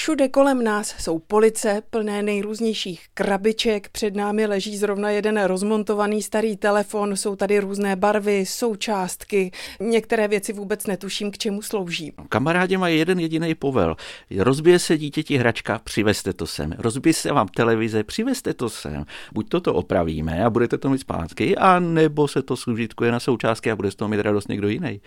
[0.00, 6.56] Všude kolem nás jsou police plné nejrůznějších krabiček, před námi leží zrovna jeden rozmontovaný starý
[6.56, 9.50] telefon, jsou tady různé barvy, součástky,
[9.80, 12.12] některé věci vůbec netuším, k čemu slouží.
[12.28, 13.96] Kamarádi mají jeden jediný povel.
[14.38, 16.74] Rozbije se dítěti hračka, přivezte to sem.
[16.78, 19.04] Rozbije se vám televize, přivezte to sem.
[19.32, 23.70] Buď toto opravíme a budete to mít zpátky, a nebo se to služitkuje na součástky
[23.70, 25.00] a bude z toho mít radost někdo jiný.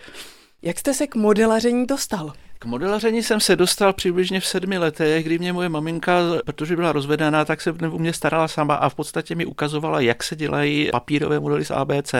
[0.62, 2.32] Jak jste se k modelaření dostal?
[2.64, 6.92] K modelaření jsem se dostal přibližně v sedmi letech, kdy mě moje maminka, protože byla
[6.92, 10.88] rozvedená, tak se u mě starala sama a v podstatě mi ukazovala, jak se dělají
[10.92, 12.14] papírové modely z ABC.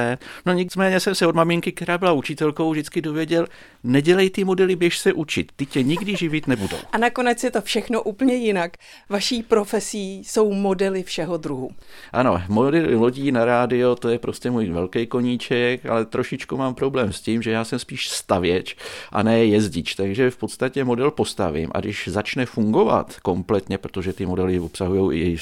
[0.47, 3.47] No nicméně jsem se od maminky, která byla učitelkou, vždycky dověděl,
[3.85, 6.79] nedělej ty modely, běž se učit, ty tě nikdy živit nebudou.
[6.93, 8.77] A nakonec je to všechno úplně jinak.
[9.09, 11.71] Vaší profesí jsou modely všeho druhu.
[12.13, 17.13] Ano, modely lodí na rádio, to je prostě můj velký koníček, ale trošičku mám problém
[17.13, 18.77] s tím, že já jsem spíš stavěč
[19.13, 24.27] a ne jezdič, takže v podstatě model postavím a když začne fungovat kompletně, protože ty
[24.27, 25.39] modely obsahují i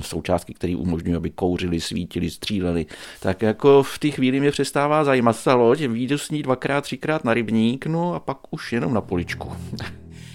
[0.00, 2.86] součástky, které umožňují, aby kouřili, svítili, stříleli,
[3.20, 7.24] tak jako v té chvíli mě přestává zajímat ta loď, výjdu s ní dvakrát, třikrát
[7.24, 9.52] na rybník, no a pak už jenom na poličku.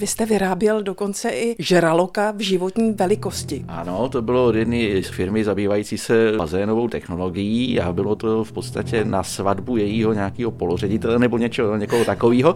[0.02, 3.66] Vy jste vyráběl dokonce i žraloka v životní velikosti.
[3.68, 9.06] Ano, to bylo od jedné firmy zabývající se bazénovou technologií a bylo to v podstatě
[9.06, 12.56] na svatbu jejího nějakého poloředitele nebo něčeho, někoho takového.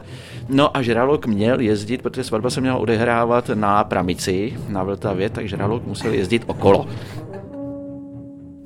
[0.49, 5.47] No a žralok měl jezdit, protože svatba se měla odehrávat na Pramici, na Vltavě, tak
[5.47, 6.87] žralok musel jezdit okolo.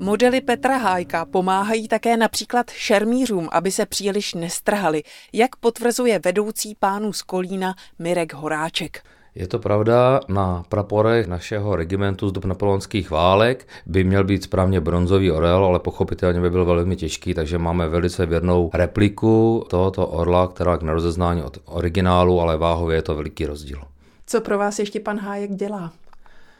[0.02, 7.12] Modely Petra Hájka pomáhají také například šermířům, aby se příliš nestrhali, jak potvrzuje vedoucí pánů
[7.12, 9.02] z Kolína Mirek Horáček.
[9.34, 14.80] Je to pravda, na praporech našeho regimentu z dob napoleonských válek by měl být správně
[14.80, 20.48] bronzový orel, ale pochopitelně by byl velmi těžký, takže máme velice věrnou repliku tohoto orla,
[20.48, 23.82] která k nerozeznání od originálu, ale váhově je to veliký rozdíl.
[24.26, 25.92] Co pro vás ještě pan Hájek dělá?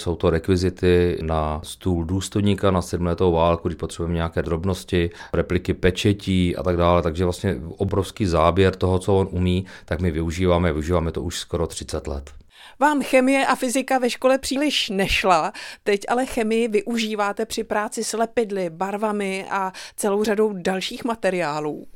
[0.01, 6.57] Jsou to rekvizity na stůl důstojníka na sedmletou válku, když potřebujeme nějaké drobnosti, repliky pečetí
[6.57, 11.13] a tak dále, takže vlastně obrovský záběr toho, co on umí, tak my využíváme, využíváme
[11.13, 12.31] to už skoro 30 let.
[12.79, 15.53] Vám chemie a fyzika ve škole příliš nešla,
[15.83, 21.87] teď ale chemii využíváte při práci s lepidly, barvami a celou řadou dalších materiálů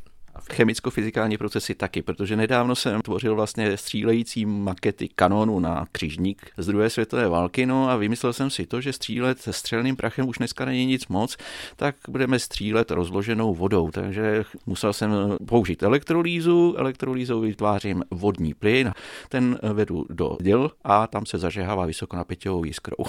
[0.52, 6.90] chemicko-fyzikální procesy taky, protože nedávno jsem tvořil vlastně střílející makety kanonu na křižník z druhé
[6.90, 10.64] světové války, no a vymyslel jsem si to, že střílet se střelným prachem už dneska
[10.64, 11.36] není nic moc,
[11.76, 15.10] tak budeme střílet rozloženou vodou, takže musel jsem
[15.46, 18.92] použít elektrolýzu, elektrolýzou vytvářím vodní plyn,
[19.28, 23.04] ten vedu do děl a tam se zažehává vysokonapěťovou jiskrou.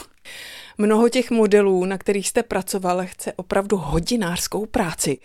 [0.77, 5.17] Mnoho těch modelů, na kterých jste pracoval, chce opravdu hodinářskou práci.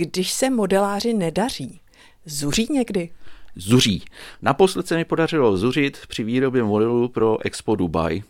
[0.00, 1.80] Když se modeláři nedaří,
[2.24, 3.10] zuří někdy?
[3.56, 4.04] Zuří.
[4.42, 8.22] Naposled se mi podařilo zuřit při výrobě modelů pro Expo Dubai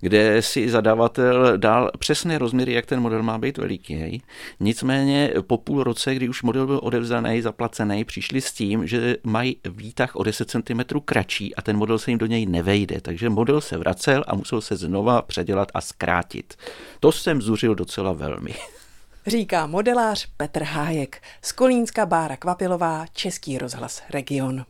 [0.00, 4.22] kde si zadavatel dal přesné rozměry, jak ten model má být veliký.
[4.60, 9.56] Nicméně po půl roce, kdy už model byl odevzdaný, zaplacený, přišli s tím, že mají
[9.64, 13.00] výtah o 10 cm kratší a ten model se jim do něj nevejde.
[13.00, 16.54] Takže model se vracel a musel se znova předělat a zkrátit.
[17.00, 18.54] To jsem zuřil docela velmi.
[19.26, 24.66] Říká modelář Petr Hájek z Kolínska Bára Kvapilová, Český rozhlas Region.